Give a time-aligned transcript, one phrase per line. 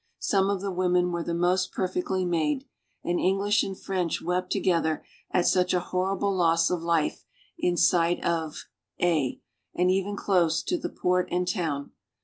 [0.17, 2.61] Some of the women were the most perfectly made;
[3.03, 7.23] and French and English wept together at such a horrible loss of life
[7.59, 8.65] in sight of
[8.99, 9.41] ay,
[9.75, 11.91] and even close to, the port and town.